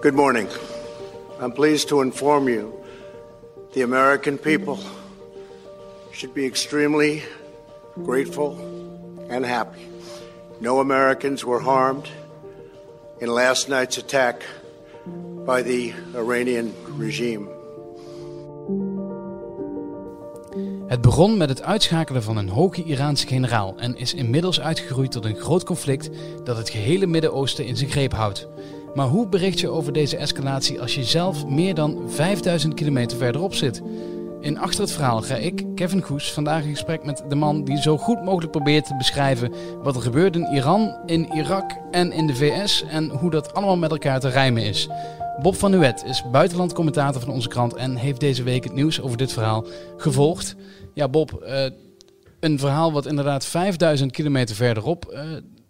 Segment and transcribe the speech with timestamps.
[0.00, 0.48] Good morning.
[1.40, 2.72] I'm pleased to inform you
[3.72, 4.78] the American people
[6.12, 7.22] should be extremely
[8.02, 8.58] grateful
[9.28, 9.86] and happy.
[10.60, 12.08] No Americans were harmed
[13.20, 14.42] in last night's attack
[15.06, 17.53] by the Iranian regime.
[20.94, 25.24] Het begon met het uitschakelen van een hoge Iraanse generaal en is inmiddels uitgegroeid tot
[25.24, 26.10] een groot conflict
[26.44, 28.48] dat het gehele Midden-Oosten in zijn greep houdt.
[28.94, 33.54] Maar hoe bericht je over deze escalatie als je zelf meer dan 5000 kilometer verderop
[33.54, 33.82] zit?
[34.40, 37.82] In Achter het Verhaal ga ik, Kevin Goes, vandaag in gesprek met de man die
[37.82, 42.26] zo goed mogelijk probeert te beschrijven wat er gebeurt in Iran, in Irak en in
[42.26, 44.88] de VS en hoe dat allemaal met elkaar te rijmen is.
[45.42, 49.16] Bob van Nuet is buitenlandcommentator van onze krant en heeft deze week het nieuws over
[49.16, 49.64] dit verhaal
[49.96, 50.56] gevolgd.
[50.94, 51.64] Ja, Bob, uh,
[52.40, 55.20] een verhaal wat inderdaad 5000 kilometer verderop uh,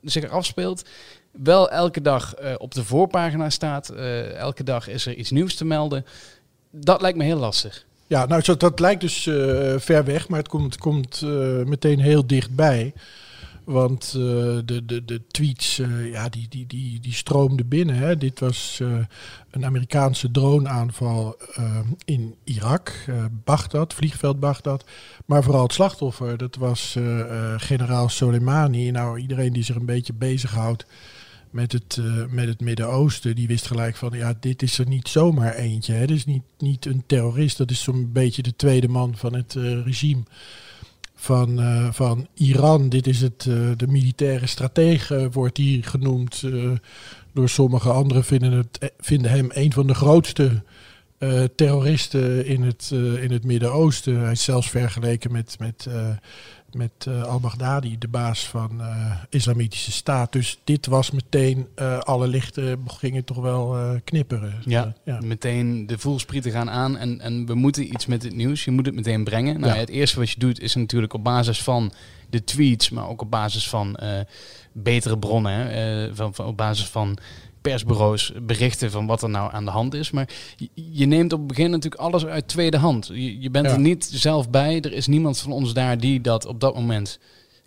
[0.02, 0.84] zich afspeelt.
[1.30, 3.88] Wel elke dag uh, op de voorpagina staat.
[4.36, 6.06] elke dag is er iets nieuws te melden.
[6.70, 7.86] Dat lijkt me heel lastig.
[8.06, 9.22] Ja, nou, dat, dat lijkt dus
[9.76, 11.22] ver weg, maar het komt, komt
[11.64, 12.92] meteen heel dichtbij.
[13.64, 14.22] Want uh,
[14.64, 17.96] de, de, de tweets, uh, ja, die, die, die, die stroomden binnen.
[17.96, 18.16] Hè.
[18.16, 18.98] Dit was uh,
[19.50, 21.36] een Amerikaanse droneaanval
[22.04, 23.04] in Irak,
[23.44, 24.84] Bagdad, vliegveld Bagdad.
[25.26, 26.96] Maar vooral het slachtoffer, dat was
[27.56, 28.90] generaal Soleimani.
[28.90, 30.86] Nou, iedereen die zich een beetje bezighoudt
[31.50, 35.54] met het, met het Midden-Oosten, die wist gelijk van, ja, dit is er niet zomaar
[35.54, 35.92] eentje.
[35.92, 36.06] Hè.
[36.06, 39.52] Dit is niet, niet een terrorist, dat is zo'n beetje de tweede man van het
[39.84, 40.22] regime
[41.14, 42.88] van, uh, van Iran.
[42.88, 46.44] Dit is het, uh, de militaire stratege, wordt hij genoemd.
[47.32, 50.62] Door sommige anderen vinden, het, vinden hem een van de grootste
[51.54, 52.90] terroristen in het,
[53.20, 54.20] in het Midden-Oosten.
[54.20, 55.88] Hij is zelfs vergeleken met, met
[56.74, 60.32] met uh, al-Baghdadi, de baas van uh, Islamitische Staat.
[60.32, 64.54] Dus dit was meteen, uh, alle lichten gingen toch wel knipperen.
[64.64, 68.64] Ja, ja, meteen de voelsprieten gaan aan en, en we moeten iets met het nieuws.
[68.64, 69.60] Je moet het meteen brengen.
[69.60, 69.78] Nou, ja.
[69.78, 71.92] Het eerste wat je doet is natuurlijk op basis van
[72.30, 73.98] de tweets, maar ook op basis van
[74.72, 77.18] betere bronnen, van, van, op basis van
[77.70, 80.10] persbureaus berichten van wat er nou aan de hand is.
[80.10, 83.06] Maar je, je neemt op het begin natuurlijk alles uit tweede hand.
[83.06, 84.80] Je, je bent er niet zelf bij.
[84.80, 87.18] Er is niemand van ons daar die dat op dat moment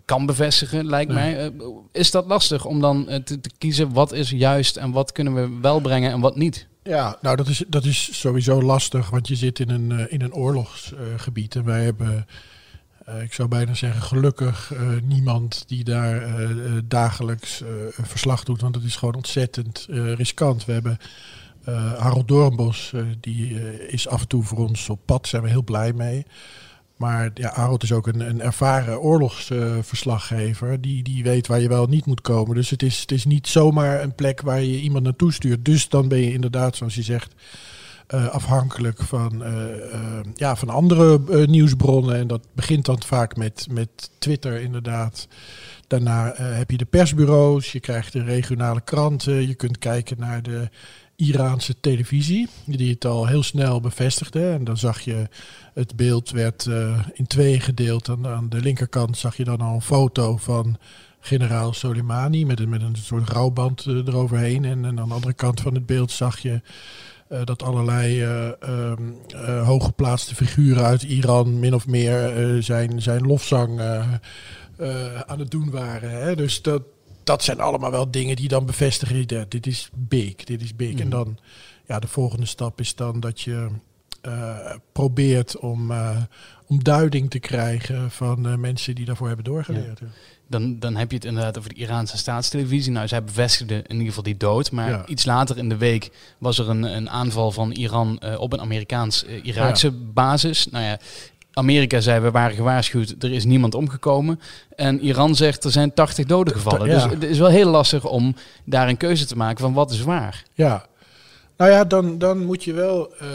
[0.04, 1.44] kan bevestigen, lijkt mij.
[1.44, 5.12] Uh, is dat lastig om dan uh, te, te, kiezen wat is juist en wat
[5.12, 6.66] kunnen we wel brengen en wat niet?
[6.82, 10.22] Ja, nou dat is, dat is sowieso lastig, want je zit in een, uh, in
[10.22, 12.26] een oorlogsgebied en wij hebben
[13.22, 18.60] ik zou bijna zeggen, gelukkig uh, niemand die daar uh, dagelijks verslag doet.
[18.60, 20.64] Want het is gewoon ontzettend riskant.
[20.64, 20.98] We hebben
[21.98, 25.28] Harold Doornbos, die is af en toe voor ons op pad.
[25.28, 26.26] Zijn we heel blij mee.
[26.98, 30.80] Maar ja, Harold is ook een, een ervaren oorlogsverslaggever.
[30.80, 32.54] die, die weet waar je wel niet moet komen.
[32.54, 35.64] Dus het is, het is niet zomaar een plek waar je iemand naartoe stuurt.
[35.64, 37.34] Dus dan ben je inderdaad, zoals je zegt
[38.14, 39.48] uh, afhankelijk van, uh,
[39.92, 42.16] uh, ja, van andere nieuwsbronnen.
[42.16, 45.28] En dat begint dan vaak met, met Twitter inderdaad.
[45.86, 50.68] Daarna heb je de persbureaus, je krijgt de regionale kranten, je kunt kijken naar de
[51.16, 54.50] Iraanse televisie, die het al heel snel bevestigde.
[54.50, 55.28] En dan zag je,
[55.74, 56.68] het beeld werd
[57.12, 58.08] in twee gedeeld.
[58.08, 60.76] Aan, aan de linkerkant zag je dan al een foto van
[61.20, 64.64] generaal Soleimani met een, met een soort rouwband eroverheen.
[64.64, 66.60] En, en aan de andere kant van het beeld zag je
[67.28, 73.26] uh, dat allerlei uh, um, uh, hooggeplaatste figuren uit Iran min of meer zijn, zijn
[73.26, 73.80] lofzang
[75.26, 76.10] aan het doen waren.
[76.10, 76.36] Hè?
[76.36, 76.82] Dus dat,
[77.24, 80.92] dat zijn allemaal wel dingen die dan bevestigen, dat dit is big, dit is big.
[80.92, 81.00] Mm.
[81.00, 81.38] En dan,
[81.86, 83.68] ja, de volgende stap is dan dat je
[84.92, 85.92] probeert om,
[86.66, 89.98] om duiding te krijgen van mensen die daarvoor hebben doorgeleerd.
[89.98, 90.06] Ja
[90.48, 92.92] dan, dan heb je het inderdaad over de Iraanse staatstelevisie.
[92.92, 94.70] Nou, zij bevestigde in ieder geval die dood.
[94.70, 98.52] Maar iets later in de week was er een, een aanval van Iran uh, op
[98.52, 99.98] een Amerikaans-Iraakse uh, ja.
[100.12, 100.66] basis.
[100.70, 100.98] Nou ja,
[101.52, 104.40] Amerika zei we waren gewaarschuwd, er is niemand omgekomen.
[104.76, 106.88] En Iran zegt er zijn 80 doden gevallen.
[106.88, 106.94] Ja.
[106.94, 108.34] Dus het is wel heel lastig om
[108.64, 110.44] daar een keuze te maken van wat is waar.
[110.54, 110.86] Ja,
[111.56, 113.28] nou ja, dan, dan moet je wel uh,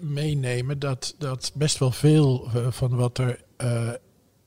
[0.00, 3.40] meenemen dat, dat best wel veel van wat er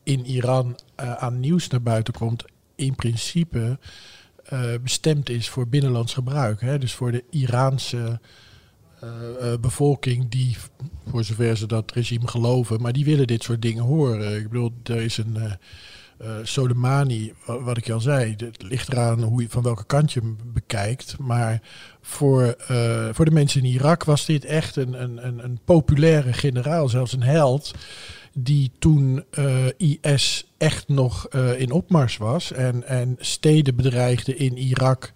[0.03, 2.45] in Iran uh, aan nieuws naar buiten komt,
[2.75, 3.79] in principe
[4.53, 6.61] uh, bestemd is voor binnenlands gebruik.
[6.61, 6.77] Hè?
[6.77, 8.19] Dus voor de Iraanse
[9.03, 10.57] uh, bevolking, die,
[11.09, 14.37] voor zover ze dat regime geloven, maar die willen dit soort dingen horen.
[14.37, 15.37] Ik bedoel, er is een.
[16.43, 20.37] Soleimani, wat ik al zei, het ligt eraan hoe je, van welke kant je hem
[20.53, 21.15] bekijkt.
[21.19, 21.61] Maar
[22.01, 22.55] voor,
[23.11, 27.23] voor de mensen in Irak was dit echt een, een, een, populaire generaal, zelfs een
[27.23, 27.73] held
[28.33, 34.35] die toen uh, eh, IS echt nog uh, in opmars was en, en steden bedreigde
[34.35, 35.11] in Irak.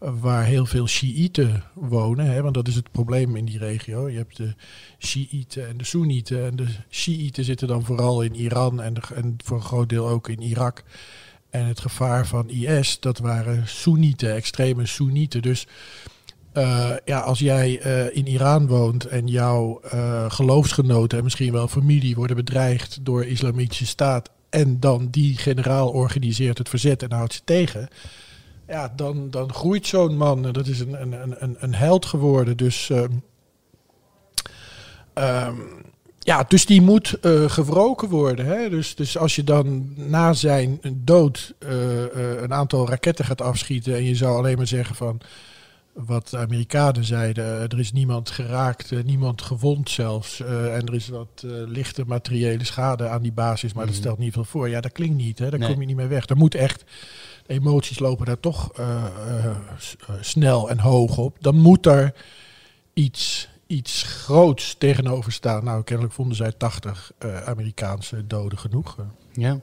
[0.00, 2.26] Waar heel veel Shiiten wonen.
[2.26, 4.08] Hè, want dat is het probleem in die regio.
[4.08, 4.54] Je hebt de
[4.98, 6.44] Shiiten en de Soenieten.
[6.44, 10.28] En de Shiiten zitten dan vooral in Iran en, en voor een groot deel ook
[10.28, 10.84] in Irak.
[11.50, 15.42] En het gevaar van IS, dat waren Soenieten, extreme Soenieten.
[15.42, 15.66] Dus
[16.54, 21.68] uh, ja, als jij uh, in Iran woont en jouw uh, geloofsgenoten en misschien wel
[21.68, 27.32] familie worden bedreigd door islamitische staat en dan die generaal organiseert het verzet en houdt
[27.32, 27.88] ze tegen,
[28.70, 30.42] ja, dan, dan groeit zo'n man.
[30.42, 32.56] Dat is een, een, een, een held geworden.
[32.56, 33.22] Dus, um,
[36.18, 38.46] ja, dus die moet uh, gewroken worden.
[38.46, 38.68] Hè?
[38.68, 43.94] Dus, dus als je dan na zijn dood uh, uh, een aantal raketten gaat afschieten
[43.94, 45.20] en je zou alleen maar zeggen van
[45.92, 50.40] wat de Amerikanen zeiden, er is niemand geraakt, niemand gewond zelfs.
[50.40, 54.02] en er is wat lichte materiële schade aan die basis, maar dat mhm.
[54.02, 54.68] stelt niet veel voor.
[54.68, 55.50] Ja, dat klinkt niet, hè?
[55.50, 55.70] daar nee.
[55.70, 56.26] kom je niet meer weg.
[56.26, 56.84] Er moet echt
[57.50, 59.04] emoties lopen daar toch uh,
[59.44, 59.56] uh,
[60.20, 61.36] snel en hoog op.
[61.40, 62.14] Dan moet er
[62.92, 65.64] iets, iets groots tegenover staan.
[65.64, 67.12] Nou, kennelijk vonden zij 80
[67.44, 68.96] Amerikaanse doden genoeg.
[69.32, 69.60] Ja.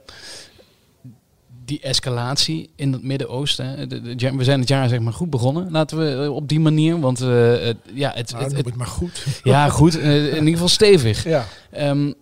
[1.64, 3.88] Die escalatie in het Midden-Oosten.
[4.36, 5.70] We zijn het jaar zeg maar goed begonnen.
[5.70, 7.00] Laten we op die manier.
[7.00, 9.26] Want ja, het, nou, het, het, het, maar goed.
[9.42, 9.94] Ja, goed.
[9.94, 11.24] in ieder geval stevig.
[11.24, 11.44] Ja.
[11.76, 12.14] Um,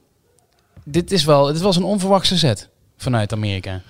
[0.85, 1.47] dit is wel.
[1.47, 3.83] Het was een onverwachte zet vanuit Amerika.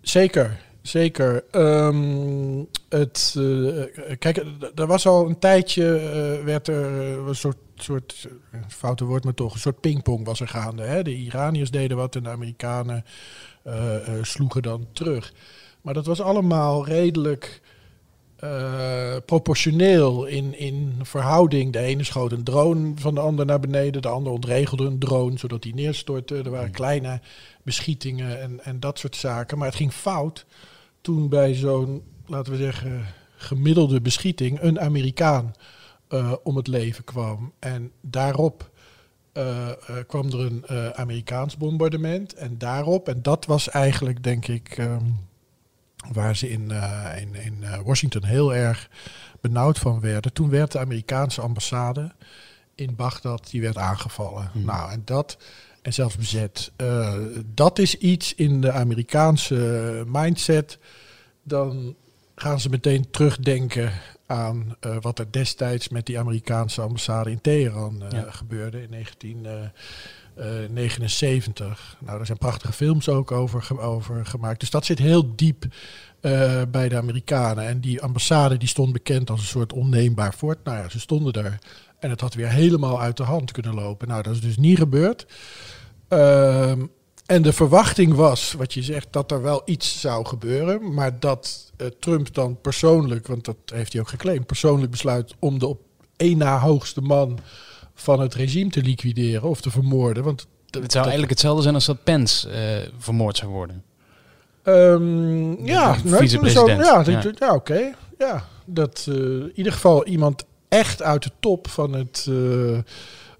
[0.00, 0.60] Zeker.
[0.82, 1.44] Zeker.
[1.52, 3.84] Um, het, uh,
[4.18, 4.44] kijk,
[4.74, 6.84] er was al een tijdje, uh, werd er
[7.28, 8.28] een soort, soort
[8.68, 10.82] foute woord, maar toch, een soort pingpong was er gaande.
[10.82, 11.02] Hè?
[11.02, 13.04] De Iraniërs deden wat en de Amerikanen
[14.22, 15.32] sloegen dan terug.
[15.80, 17.60] Maar dat was allemaal redelijk
[19.24, 21.72] proportioneel in, in verhouding.
[21.72, 25.38] De ene schoot een drone van de ander naar beneden, de ander ontregelde een drone
[25.38, 26.36] zodat die neerstortte.
[26.36, 27.20] Er waren kleine
[27.62, 29.58] beschietingen en, en dat soort zaken.
[29.58, 30.46] Maar het ging fout
[31.00, 33.06] toen bij zo'n, laten we zeggen,
[33.36, 35.54] gemiddelde beschieting een Amerikaan
[36.08, 37.52] uh, om het leven kwam.
[37.58, 38.70] En daarop
[39.34, 39.68] uh,
[40.06, 40.66] kwam er een
[40.96, 42.34] Amerikaans bombardement.
[42.34, 45.30] En daarop, en dat was eigenlijk denk ik um,
[46.12, 46.70] waar ze in,
[47.16, 48.88] in, in Washington heel erg
[49.40, 50.32] benauwd van werden.
[50.32, 52.12] Toen werd de Amerikaanse ambassade
[52.74, 54.50] in Bagdad, die werd aangevallen.
[54.52, 54.64] Hmm.
[54.64, 55.36] Nou, en dat
[55.82, 56.72] en zelfs bezet.
[56.76, 57.14] Uh,
[57.54, 60.78] dat is iets in de Amerikaanse mindset.
[61.42, 61.94] Dan
[62.34, 63.92] gaan ze meteen terugdenken
[64.26, 68.30] aan uh, wat er destijds met die Amerikaanse ambassade in Teheran uh, ja.
[68.30, 68.94] gebeurde in
[70.34, 71.96] 1979.
[71.98, 74.60] nou, er zijn prachtige films ook over, over gemaakt.
[74.60, 75.64] Dus dat zit heel diep
[76.70, 77.66] bij de Amerikanen.
[77.66, 80.64] En die ambassade die stond bekend als een soort onneembaar fort.
[80.64, 81.58] Nou ja, ze stonden daar.
[81.98, 84.08] En het had weer helemaal uit de hand kunnen lopen.
[84.08, 85.26] Nou, dat is dus niet gebeurd.
[86.08, 86.70] Uh,
[87.26, 90.94] en de verwachting was, wat je zegt, dat er wel iets zou gebeuren.
[90.94, 95.58] Maar dat uh, Trump dan persoonlijk, want dat heeft hij ook geclaimd, persoonlijk besluit om
[95.58, 95.80] de op
[96.16, 97.38] één na hoogste man
[97.94, 100.24] van het regime te liquideren of te vermoorden.
[100.24, 103.82] Want het zou eigenlijk hetzelfde zijn als dat Pence uh, vermoord zou worden.
[104.64, 106.84] Um, ja, vicepresident.
[106.84, 107.22] Ja, ja.
[107.38, 107.72] ja oké.
[107.72, 107.94] Okay.
[108.18, 112.78] Ja, dat uh, in ieder geval iemand echt uit de top van het, uh,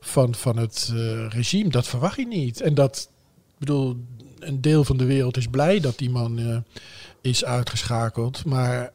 [0.00, 0.93] van, van het
[1.28, 2.60] regime, dat verwacht je niet.
[2.60, 3.10] En dat,
[3.58, 3.96] bedoel,
[4.38, 6.64] een deel van de wereld is blij dat die man
[7.20, 8.44] is uitgeschakeld.
[8.44, 8.93] Maar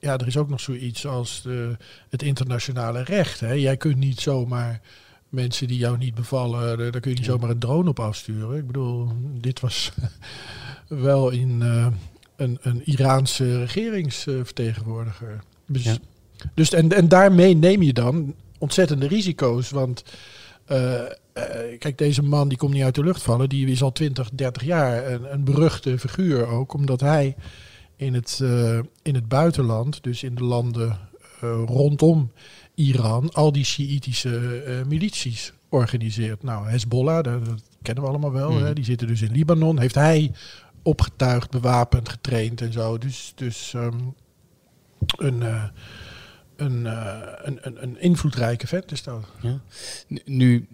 [0.00, 1.76] ja, er is ook nog zoiets als de,
[2.08, 3.40] het internationale recht.
[3.40, 3.52] Hè.
[3.52, 4.80] Jij kunt niet zomaar
[5.28, 8.58] mensen die jou niet bevallen, daar kun je niet zomaar een drone op afsturen.
[8.58, 9.08] Ik bedoel,
[9.40, 9.92] dit was
[10.88, 11.60] wel in
[12.36, 15.40] een, een Iraanse regeringsvertegenwoordiger.
[15.66, 15.96] Dus ja.
[16.54, 19.70] Dus en, en daarmee neem je dan ontzettende risico's.
[19.70, 20.04] Want
[20.68, 21.08] uh, uh,
[21.78, 23.48] kijk, deze man die komt niet uit de lucht vallen.
[23.48, 26.72] Die is al 20, 30 jaar een, een beruchte figuur ook.
[26.72, 27.36] Omdat hij
[28.00, 30.98] in het, uh, in het buitenland, dus in de landen
[31.66, 32.32] rondom
[32.74, 36.42] Iran, al die Shiïtische milities organiseert.
[36.42, 38.50] Nou, Hezbollah, dat, dat kennen we allemaal wel.
[38.50, 38.62] Mm.
[38.62, 38.72] Hè?
[38.72, 39.78] Die zitten dus in Libanon.
[39.78, 40.32] Heeft hij
[40.82, 42.98] opgetuigd, bewapend, getraind en zo.
[42.98, 44.14] Dus, dus um,
[45.16, 45.42] een
[46.56, 49.24] een, een, een, een, invloedrijke vent is dat.
[49.40, 49.60] Ja.
[50.24, 50.68] Nu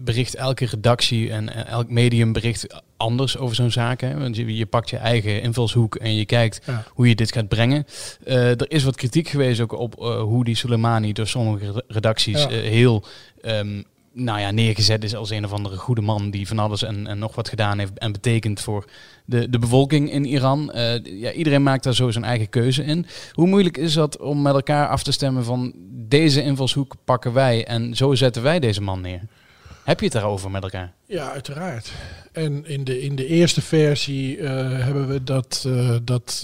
[0.00, 4.00] bericht elke redactie en elk medium bericht anders over zo'n zaak.
[4.00, 4.18] Hè?
[4.18, 6.84] Want je, je, pakt je eigen invalshoek en je kijkt ja.
[6.88, 7.86] hoe je dit gaat brengen.
[8.26, 12.42] Uh, er is wat kritiek geweest ook op uh, hoe die Soleimani door sommige redacties
[12.42, 12.48] ja.
[12.48, 13.04] heel
[13.42, 13.84] um,
[14.14, 17.18] nou ja, neergezet is als een of andere goede man die van alles en, en
[17.18, 18.84] nog wat gedaan heeft en betekent voor
[19.24, 20.72] de, de bevolking in Iran.
[20.74, 23.06] Uh, ja, iedereen maakt daar zo zijn eigen keuze in.
[23.32, 27.66] Hoe moeilijk is dat om met elkaar af te stemmen van deze invalshoek pakken wij
[27.66, 29.20] en zo zetten wij deze man neer?
[29.84, 30.92] Heb je het daarover met elkaar?
[31.06, 31.92] Ja, uiteraard.
[32.32, 34.48] En in de, in de eerste versie uh,
[34.80, 36.40] hebben we dat, uh, dat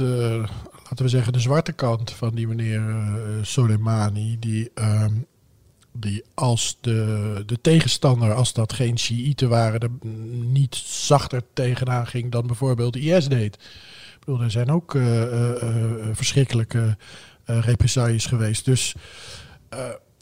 [0.82, 2.82] laten we zeggen, de zwarte kant van die meneer
[3.42, 5.14] Soleimani, die, ehm,
[5.92, 12.30] die als de, de tegenstander, als dat geen Shiiten waren, er niet zachter tegenaan ging
[12.30, 13.54] dan bijvoorbeeld IS deed.
[13.54, 14.98] Ik bedoel, er zijn ook
[16.12, 16.96] verschrikkelijke
[17.44, 18.64] represailles geweest.
[18.64, 18.94] Dus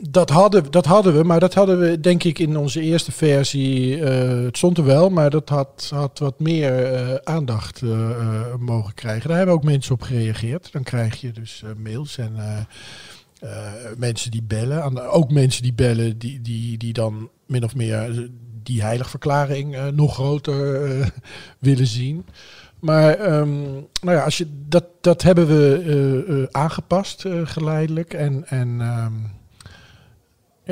[0.02, 3.96] dat hadden, dat hadden we, maar dat hadden we denk ik in onze eerste versie.
[3.96, 8.94] Uh, het stond er wel, maar dat had, had wat meer uh, aandacht uh, mogen
[8.94, 9.28] krijgen.
[9.28, 10.72] Daar hebben ook mensen op gereageerd.
[10.72, 12.32] Dan krijg je dus mails en
[13.96, 15.10] mensen die bellen.
[15.10, 18.30] Ook mensen die bellen die, die, die dan min of meer
[18.62, 21.12] die heiligverklaring nog groter
[21.58, 22.26] willen zien.
[22.78, 23.62] Maar um,
[24.02, 28.14] nou ja, als je, dat, dat hebben we aangepast geleidelijk.
[28.14, 29.37] En, en um,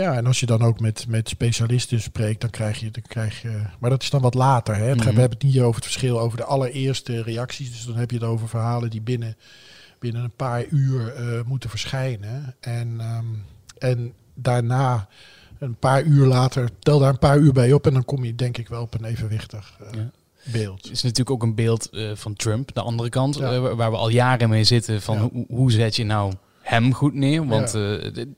[0.00, 3.43] ja, en als je dan ook met, met specialisten spreekt, dan krijg, je, dan krijg
[3.43, 3.62] je.
[3.79, 4.76] Maar dat is dan wat later.
[4.76, 4.95] Hè?
[4.95, 4.99] Mhm.
[4.99, 7.71] We hebben het niet over het verschil over de allereerste reacties.
[7.71, 9.37] Dus dan heb je het over verhalen die binnen,
[9.99, 12.55] binnen een paar uur uh, moeten verschijnen.
[12.61, 13.45] En, um,
[13.79, 15.09] en daarna,
[15.59, 17.87] een paar uur later, tel daar een paar uur bij op.
[17.87, 19.79] En dan kom je denk ik wel op een evenwichtig.
[19.83, 20.11] Uh, ja
[20.53, 20.83] beeld.
[20.83, 23.55] Het is natuurlijk ook een beeld uh, van Trump, de andere kant, ja.
[23.55, 25.03] uh, waar we al jaren mee zitten.
[25.03, 25.45] Van ja.
[25.55, 26.33] hoe, zet je nou
[26.67, 27.47] hem goed neer.
[27.47, 27.83] Want eh,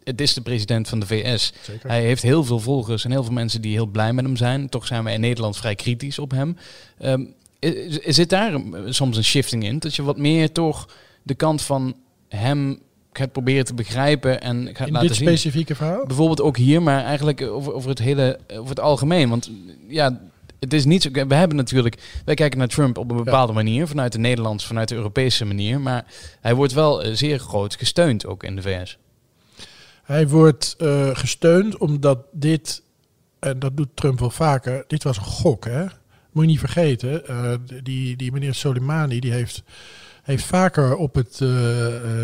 [0.05, 1.53] het is de president van de VS.
[1.87, 4.69] Hij heeft heel veel volgers en heel veel mensen die heel blij met hem zijn.
[4.69, 6.57] Toch zijn we in Nederland vrij kritisch op hem.
[7.03, 7.35] Um,
[8.07, 9.79] zit daar soms een shifting in?
[9.79, 10.89] Dat je wat meer toch
[11.23, 11.97] de kant van
[12.29, 12.79] hem
[13.13, 15.27] gaat proberen te begrijpen en gaat in laten dit zien.
[15.29, 16.07] specifieke verhaal?
[16.07, 19.29] Bijvoorbeeld ook hier, maar eigenlijk over, over het hele, over het algemeen.
[19.29, 19.51] Want
[19.89, 20.21] ja,
[20.61, 21.11] het is niet zo.
[21.11, 22.23] We hebben natuurlijk.
[22.25, 23.87] Wij kijken naar Trump op een bepaalde manier.
[23.87, 25.81] Vanuit de Nederlandse, vanuit de Europese manier.
[25.81, 26.05] Maar
[26.41, 28.99] hij wordt wel eh, zeer groot gesteund ook in de VS.
[30.03, 32.83] Hij wordt uh, gesteund omdat dit.
[33.39, 34.85] En dat doet Trump wel vaker.
[34.87, 35.83] Dit was een gok, hè?
[36.33, 37.23] Moet je niet vergeten.
[37.31, 39.63] Uh, die, die meneer Soleimani die heeft,
[40.29, 41.49] heeft vaker op het uh,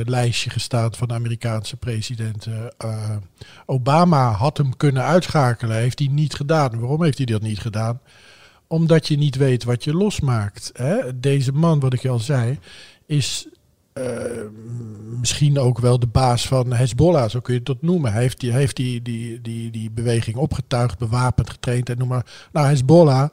[0.04, 2.72] lijstje gestaan van de Amerikaanse presidenten.
[3.66, 5.76] Obama had hem kunnen uitschakelen.
[5.76, 6.80] Heeft hij niet gedaan.
[6.80, 8.00] Waarom heeft hij dat niet gedaan?
[8.66, 10.70] Omdat je niet weet wat je losmaakt.
[10.74, 11.20] Hè?
[11.20, 12.58] Deze man, wat ik al zei,
[13.06, 13.48] is
[15.18, 18.12] misschien ook wel de baas van Hezbollah, zo kun je het noemen.
[18.12, 22.26] Hij heeft die, die, die, die, die beweging opgetuigd, bewapend, getraind en noem maar.
[22.52, 23.28] Nou, Hezbollah,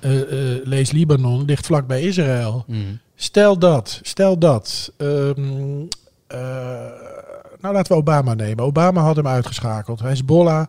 [0.00, 0.22] uh,
[0.64, 2.64] lees Libanon, ligt vlak bij Israël.
[2.66, 2.98] Mm.
[3.22, 4.92] Stel dat, stel dat.
[4.96, 5.88] Um,
[7.60, 8.64] nou, laten we Obama nemen.
[8.64, 10.00] Obama had hem uitgeschakeld.
[10.00, 10.66] Hezbollah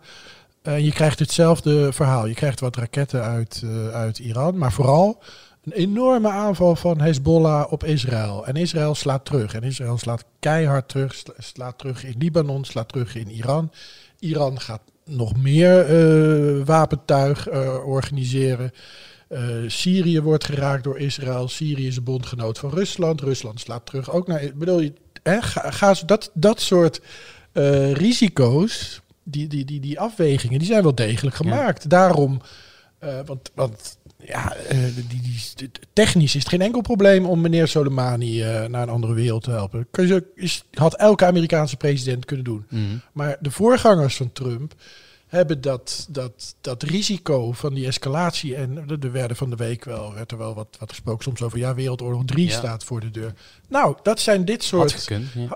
[0.63, 2.25] uh, je krijgt hetzelfde verhaal.
[2.25, 5.21] Je krijgt wat raketten uit, uh, uit Iran, maar vooral
[5.63, 8.45] een enorme aanval van Hezbollah op Israël.
[8.45, 9.53] En Israël slaat terug.
[9.53, 11.23] En Israël slaat keihard terug.
[11.37, 13.71] Slaat terug in Libanon, slaat terug in Iran.
[14.19, 17.49] Iran gaat nog meer uh, wapentuig
[17.85, 18.71] organiseren.
[19.67, 21.47] Syrië wordt geraakt door Israël.
[21.47, 23.21] Syrië is een bondgenoot van Rusland.
[23.21, 24.51] Rusland slaat terug ook naar.
[24.55, 27.01] Bedoel je, hè, ga, ga, dat, dat soort
[27.93, 31.89] risico's die, die, die, die afwegingen, die zijn wel degelijk gemaakt.
[31.89, 32.41] Daarom,
[33.03, 34.55] uh, want, want ja,
[35.09, 35.21] die,
[35.55, 39.43] die, technisch is het geen enkel probleem om meneer Soleimani uh, naar een andere wereld
[39.43, 39.87] te helpen.
[39.91, 42.65] Kun je, is, had elke Amerikaanse president kunnen doen.
[42.69, 43.01] Mm.
[43.11, 44.73] Maar de voorgangers van Trump
[45.31, 48.55] hebben dat, dat, dat risico van die escalatie.
[48.55, 51.57] En er werden van de week wel, werd er wel wat, wat gesproken soms over.
[51.57, 53.33] Ja, Wereldoorlog 3 staat voor de deur.
[53.67, 55.07] Nou, dat zijn dit soort.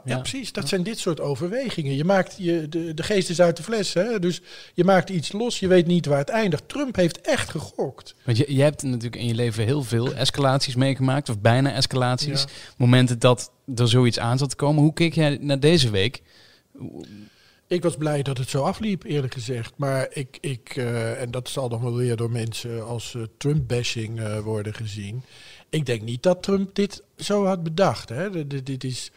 [0.06, 0.52] ja, precies.
[0.52, 1.96] Dat zijn dit soort overwegingen.
[1.96, 3.94] Je maakt je, de, de geest is uit de fles.
[3.94, 4.20] Hè?
[4.20, 4.42] Dus
[4.74, 5.60] je maakt iets los.
[5.60, 6.70] Je weet niet waar het eindigt.
[6.70, 8.16] Trump heeft echt gegokt.
[8.24, 11.30] Want je, je hebt natuurlijk in je leven heel veel escalaties meegemaakt.
[11.30, 12.46] Of bijna escalaties.
[12.78, 14.82] Momenten dat er zoiets aan zat te komen.
[14.82, 16.22] Hoe keek jij naar deze week?
[17.68, 19.74] Ik was blij dat het zo afliep, eerlijk gezegd.
[19.76, 24.20] Maar ik, ik uh, en dat zal dan wel weer door mensen als uh, Trump-bashing
[24.20, 25.24] uh, worden gezien.
[25.70, 28.10] Ik denk niet dat Trump dit zo had bedacht.
[28.10, 28.48] Hè.
[28.48, 29.12] dit, dit is,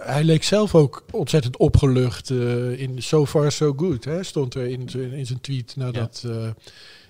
[0.00, 2.30] hij leek zelf ook ontzettend opgelucht
[2.76, 4.04] in So Far So Good.
[4.04, 6.24] Hè, stond er in, in zijn tweet nadat...
[6.26, 6.54] Ja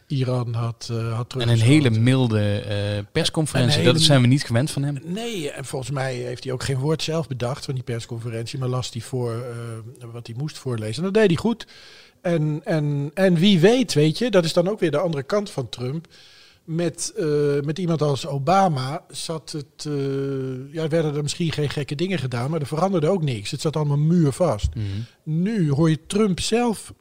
[0.06, 2.64] Iran had, uh, had En een hele milde
[2.98, 3.82] uh, persconferentie.
[3.82, 5.00] dat zijn we niet gewend van hem.
[5.04, 8.58] Nee, en volgens mij heeft hij ook geen woord zelf bedacht van die persconferentie.
[8.58, 10.96] Maar las hij voor uh, wat hij moest voorlezen.
[10.96, 11.66] En dat deed hij goed.
[12.20, 15.50] En, en, en wie weet, weet je, dat is dan ook weer de andere kant
[15.50, 16.06] van Trump.
[16.64, 17.12] Met,
[17.64, 19.88] met iemand als Obama zat het.
[20.70, 23.50] ja, werden er misschien geen gekke dingen gedaan, maar er veranderde ook niks.
[23.50, 24.74] Het zat allemaal muurvast.
[24.74, 24.82] Mm
[25.22, 26.92] Nu hoor je Trump zelf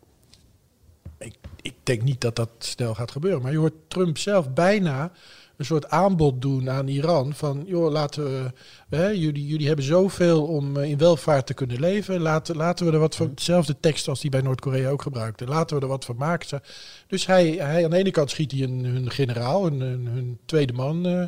[1.83, 3.41] denk niet dat dat snel gaat gebeuren.
[3.41, 5.11] Maar je hoort Trump zelf bijna
[5.57, 7.33] een soort aanbod doen aan Iran.
[7.33, 8.51] Van, joh, laten we,
[8.95, 12.21] hè, jullie, jullie hebben zoveel om eh, in welvaart te kunnen leven.
[12.21, 15.45] Laten, laten we er wat van, dezelfde tekst als die bij Noord-Korea ook gebruikte.
[15.45, 16.61] Laten we er wat van maken.
[17.07, 20.73] Dus hij, hij aan de ene kant schiet hij een, hun generaal, hun, hun, tweede
[20.73, 21.25] man, uh,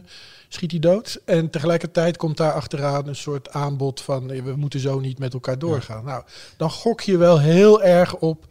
[0.47, 1.21] schiet hij dood.
[1.25, 5.59] En tegelijkertijd komt daar achteraan een soort aanbod van, we moeten zo niet met elkaar
[5.59, 6.05] doorgaan.
[6.05, 6.23] Nou,
[6.57, 8.45] dan gok je wel heel erg op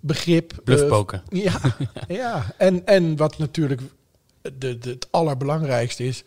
[0.00, 0.52] begrip.
[0.64, 1.22] Bluffpoken.
[1.28, 1.60] Uh, ja,
[2.08, 2.54] ja.
[2.58, 3.80] En, en wat natuurlijk
[4.42, 6.24] de, de, het allerbelangrijkste is,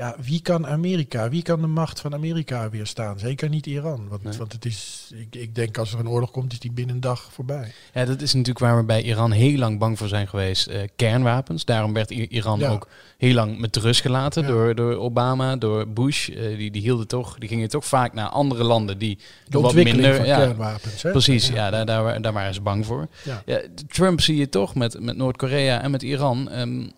[0.00, 3.18] ja, wie kan Amerika, wie kan de macht van Amerika weerstaan?
[3.18, 4.08] Zeker niet Iran.
[4.08, 6.94] Want, want het is, ik, ik denk als er een oorlog komt, is die binnen
[6.94, 7.72] een dag voorbij.
[7.94, 10.68] Ja, dat is natuurlijk waar we bij Iran heel lang bang voor zijn geweest.
[10.68, 11.64] Uh, kernwapens.
[11.64, 12.88] Daarom werd Iran ook
[13.18, 16.28] heel lang met rust gelaten door, door Obama, door Bush.
[16.28, 19.74] Uh, die, die hielden toch, die gingen toch vaak naar andere landen die de wat
[19.74, 21.02] minder van ja, kernwapens.
[21.02, 21.10] Hè?
[21.10, 23.08] Precies, ja, daar, daar, daar waren ze bang voor.
[23.44, 23.62] Ja.
[23.88, 26.52] Trump zie je toch met, met Noord-Korea en met Iran.
[26.52, 26.90] Um,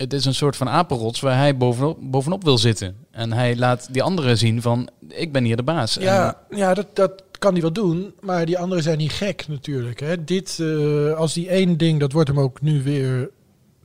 [0.00, 2.96] het is een soort van apenrots waar hij bovenop, bovenop wil zitten.
[3.10, 5.94] En hij laat die anderen zien van, ik ben hier de baas.
[5.94, 10.00] Ja, ja dat, dat kan hij wel doen, maar die anderen zijn niet gek natuurlijk.
[10.00, 10.24] Hè.
[10.24, 13.30] Dit, uh, als die één ding, dat wordt hem ook nu weer,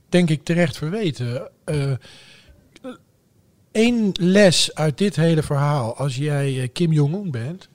[0.08, 1.50] denk ik, terecht verweten.
[3.72, 7.68] Eén uh, les uit dit hele verhaal, als jij uh, Kim Jong-un bent,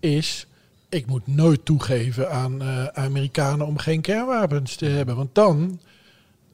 [0.00, 0.46] is...
[0.88, 5.16] Ik moet nooit toegeven aan Amerikanen om geen kernwapens te hebben.
[5.16, 5.80] Want dan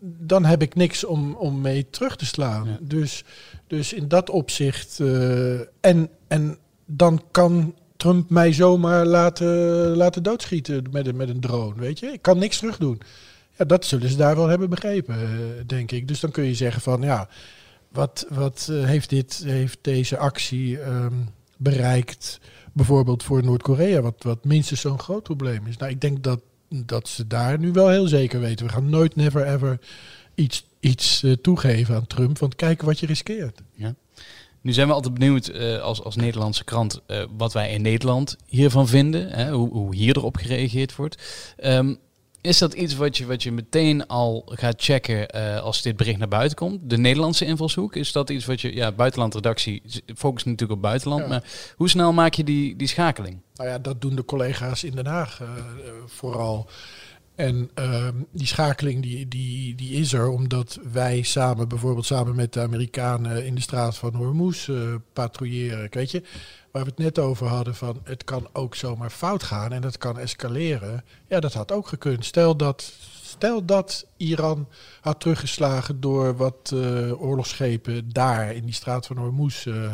[0.05, 2.79] dan heb ik niks om, om mee terug te slaan.
[2.81, 3.25] Dus,
[3.67, 4.99] dus in dat opzicht.
[4.99, 9.49] Uh, en, en dan kan Trump mij zomaar laten,
[9.97, 11.81] laten doodschieten met, met een drone.
[11.81, 13.01] Weet je, ik kan niks terug doen.
[13.57, 15.29] Ja, dat zullen ze daar wel hebben begrepen, uh,
[15.67, 16.09] denk ik.
[16.09, 17.29] Dus dan kun je zeggen van ja,
[17.89, 22.41] wat, wat uh, heeft, dit, heeft deze actie um, bereikt?
[22.73, 25.77] Bijvoorbeeld voor Noord-Korea, wat, wat minstens zo'n groot probleem is.
[25.77, 26.41] Nou, ik denk dat
[26.87, 28.67] dat ze daar nu wel heel zeker weten.
[28.67, 29.79] We gaan nooit, never, ever
[30.35, 32.39] iets, iets uh, toegeven aan Trump.
[32.39, 33.61] Want kijken wat je riskeert.
[33.75, 33.95] Ja.
[34.61, 38.37] Nu zijn we altijd benieuwd uh, als, als Nederlandse krant uh, wat wij in Nederland
[38.47, 39.31] hiervan vinden.
[39.31, 41.23] Hè, hoe, hoe hier erop gereageerd wordt.
[41.65, 41.99] Um,
[42.43, 46.19] is dat iets wat je, wat je meteen al gaat checken uh, als dit bericht
[46.19, 46.79] naar buiten komt?
[46.83, 49.83] De Nederlandse invalshoek, is dat iets wat je, ja, buitenlandredactie
[50.17, 51.29] focust natuurlijk op buitenland, ja.
[51.29, 51.45] maar
[51.77, 53.41] hoe snel maak je die, die schakeling?
[53.55, 55.49] Nou ja, dat doen de collega's in Den Haag uh,
[56.07, 56.69] vooral.
[57.35, 62.53] En uh, die schakeling die, die, die is er omdat wij samen, bijvoorbeeld samen met
[62.53, 65.89] de Amerikanen in de straat van Hormuz uh, patrouilleren.
[65.91, 66.23] Weet je,
[66.71, 69.99] waar we het net over hadden van het kan ook zomaar fout gaan en dat
[69.99, 71.05] kan escaleren.
[71.29, 72.25] Ja, dat had ook gekund.
[72.25, 72.93] Stel dat,
[73.23, 74.69] stel dat Iran
[75.01, 79.93] had teruggeslagen door wat uh, oorlogsschepen daar in die straat van Hormuz uh,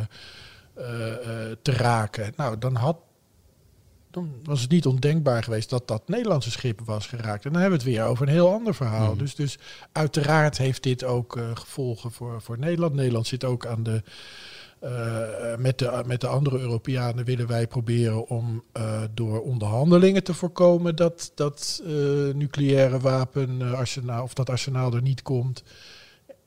[1.63, 2.33] te raken.
[2.37, 2.97] Nou, dan had
[4.11, 7.45] dan was het niet ondenkbaar geweest dat dat Nederlandse schip was geraakt.
[7.45, 9.13] En dan hebben we het weer over een heel ander verhaal.
[9.13, 9.19] Mm.
[9.19, 9.59] Dus, dus
[9.93, 12.95] uiteraard heeft dit ook uh, gevolgen voor, voor Nederland.
[12.95, 14.03] Nederland zit ook aan de.
[14.83, 20.35] Uh, met, de, met de andere Europeanen willen wij proberen om uh, door onderhandelingen te
[20.35, 21.83] voorkomen dat dat
[22.35, 25.63] nucleaire wapenarsenaal of dat arsenaal er niet komt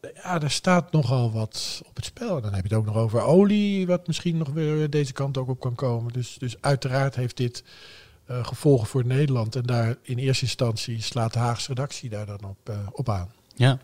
[0.02, 2.36] ja, er staat nogal wat op het spel.
[2.36, 5.38] En dan heb je het ook nog over olie, wat misschien nog weer deze kant
[5.38, 6.14] ook op kan komen.
[6.14, 7.64] Dus, dus uiteraard heeft dit
[8.30, 9.56] uh, gevolgen voor Nederland.
[9.56, 13.32] En daar in eerste instantie slaat de Haagse redactie daar dan op, uh, op aan.
[13.56, 13.80] Ja.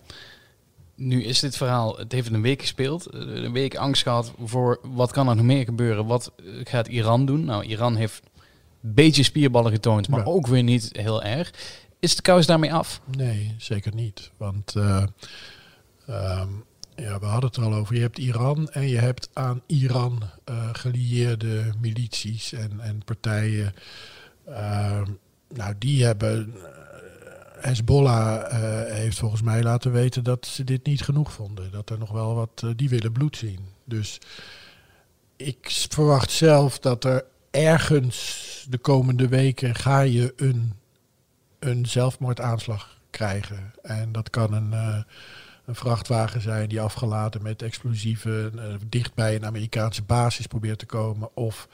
[0.96, 3.14] Nu is dit verhaal, het heeft een week gespeeld.
[3.14, 6.06] Een week angst gehad voor wat kan er nog meer gebeuren.
[6.06, 6.32] Wat
[6.64, 7.44] gaat Iran doen?
[7.44, 8.22] Nou, Iran heeft
[8.84, 10.26] een beetje spierballen getoond, maar ja.
[10.26, 11.54] ook weer niet heel erg.
[12.00, 13.02] Is de kous daarmee af?
[13.18, 14.32] Nee, zeker niet.
[14.38, 14.76] Want...
[14.76, 15.04] Uh,
[16.10, 16.66] Um,
[16.96, 17.96] ja, we hadden het er al over.
[17.96, 23.74] Je hebt Iran en je hebt aan Iran uh, gelieerde milities en, en partijen.
[24.50, 25.02] Uh,
[25.54, 26.54] nou, die hebben.
[26.56, 26.64] Uh,
[27.58, 28.52] Hezbollah
[28.92, 31.72] heeft volgens mij laten weten dat ze dit niet genoeg vonden.
[31.72, 32.64] Dat er nog wel wat.
[32.76, 33.60] die willen bloed zien.
[33.84, 34.20] Dus
[35.36, 40.74] ik verwacht zelf dat er ergens de komende weken ga je een,
[41.60, 43.74] een zelfmoordaanslag krijgen.
[43.82, 45.06] En dat kan een
[45.68, 50.86] een vrachtwagen zijn die afgeladen met explosieven uh, dicht bij een Amerikaanse basis probeert te
[50.86, 51.36] komen.
[51.36, 51.68] Of,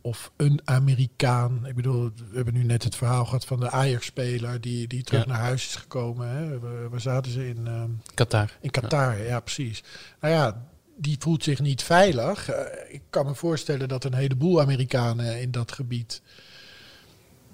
[0.00, 1.66] of een Amerikaan.
[1.66, 5.24] Ik bedoel, we hebben nu net het verhaal gehad van de Ajax-speler die, die terug
[5.24, 5.28] ja.
[5.28, 6.28] naar huis is gekomen.
[6.28, 6.58] Hè.
[6.88, 7.66] Waar, zaten ze in?
[7.66, 7.82] Uh,
[8.14, 8.58] Qatar.
[8.60, 9.24] In Qatar, ja.
[9.24, 9.40] ja.
[9.40, 9.82] precies.
[10.20, 12.50] Nou ja, die voelt zich niet veilig.
[12.50, 12.56] Uh,
[12.88, 16.22] ik kan me voorstellen dat een heleboel Amerikanen in dat gebied.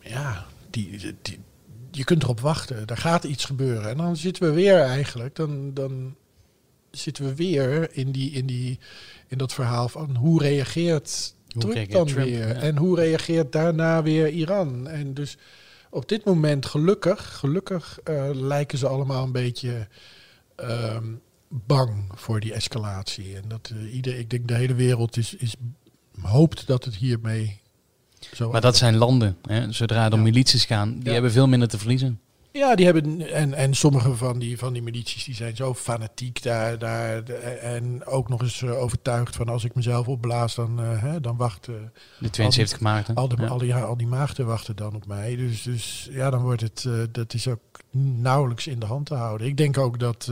[0.01, 1.41] Ja, die, die,
[1.97, 2.87] je kunt erop wachten.
[2.87, 3.91] Er gaat iets gebeuren.
[3.91, 5.37] En dan zitten we weer eigenlijk.
[5.37, 6.15] Dan, dan
[6.91, 8.79] zitten we weer in, die, in, die,
[9.29, 12.49] in dat verhaal van hoe reageert hoe Trump reageert dan Trump, weer?
[12.49, 12.55] Ja.
[12.55, 14.89] En hoe reageert daarna weer Iran?
[14.89, 15.37] En dus
[15.91, 19.89] op dit moment gelukkig, gelukkig uh, lijken ze allemaal een beetje
[20.57, 23.37] um, bang voor die escalatie.
[23.37, 25.55] En dat uh, ieder, ik denk de hele wereld is, is
[26.21, 27.61] hoopt dat het hiermee
[28.35, 28.51] zo.
[28.51, 29.37] Maar dat zijn landen.
[29.43, 29.73] Hè?
[29.73, 30.17] Zodra er ja.
[30.17, 32.21] milities gaan, die hebben veel minder te verliezen.
[32.57, 36.43] Ja, die hebben en, en sommige van die, van die milities die zijn zo fanatiek
[36.43, 37.23] daar, daar
[37.61, 41.37] en ook nog eens eh, overtuigd van als ik mezelf opblaas, dan, uh, hè, dan
[41.37, 43.15] wachten de 72 maagden.
[43.15, 45.37] Al, de, al, die, al die maagden wachten dan op mij.
[45.37, 47.61] Dus, dus ja, dan wordt het, uh, dat is ook
[48.21, 49.47] nauwelijks in de hand te houden.
[49.47, 50.31] Ik denk ook dat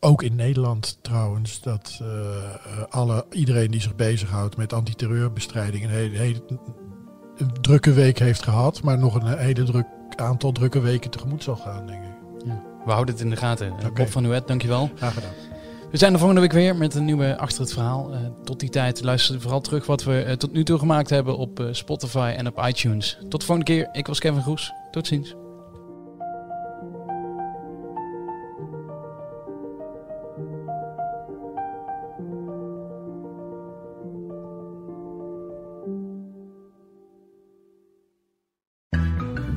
[0.00, 2.02] ook in Nederland trouwens, dat
[2.88, 6.42] alle, iedereen die zich bezighoudt met antiterreurbestrijding een hele, hele
[7.36, 9.86] een drukke week heeft gehad, maar nog een hele druk
[10.16, 12.10] aantal drukke weken tegemoet zal gaan, denk ik.
[12.46, 12.62] Ja.
[12.84, 13.72] We houden het in de gaten.
[13.72, 13.92] Okay.
[13.92, 14.90] Bob van Nuet, dankjewel.
[14.96, 15.32] Graag gedaan.
[15.90, 18.12] We zijn de volgende week weer met een nieuwe Achter het Verhaal.
[18.12, 21.36] Uh, tot die tijd luister vooral terug wat we uh, tot nu toe gemaakt hebben
[21.36, 23.18] op Spotify en op iTunes.
[23.28, 23.88] Tot de volgende keer.
[23.92, 24.72] Ik was Kevin Groes.
[24.90, 25.34] Tot ziens.